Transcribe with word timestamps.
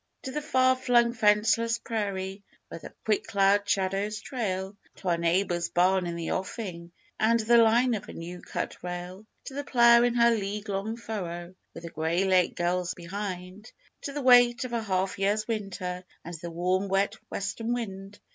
_To 0.23 0.31
the 0.31 0.41
far 0.41 0.75
flung 0.75 1.13
fenceless 1.13 1.77
prairie 1.77 2.41
Where 2.69 2.79
the 2.79 2.91
quick 3.05 3.27
cloud 3.27 3.69
shadows 3.69 4.19
trail, 4.19 4.75
To 4.95 5.09
our 5.09 5.17
neighbour's 5.19 5.69
barn 5.69 6.07
in 6.07 6.15
the 6.15 6.31
offing 6.31 6.91
And 7.19 7.39
the 7.39 7.59
line 7.59 7.93
of 7.93 8.07
the 8.07 8.13
new 8.13 8.41
cut 8.41 8.81
rail; 8.81 9.27
To 9.43 9.53
the 9.53 9.63
plough 9.63 10.01
in 10.01 10.15
her 10.15 10.31
league 10.31 10.69
long 10.69 10.97
furrow 10.97 11.53
With 11.75 11.83
the 11.83 11.91
gray 11.91 12.23
Lake 12.25 12.55
gulls 12.55 12.95
behind 12.95 13.71
To 14.01 14.11
the 14.11 14.23
weight 14.23 14.63
of 14.63 14.73
a 14.73 14.81
half 14.81 15.19
year's 15.19 15.47
winter 15.47 16.03
And 16.25 16.33
the 16.33 16.49
warm 16.49 16.87
wet 16.87 17.17
western 17.29 17.71
wind! 17.71 18.19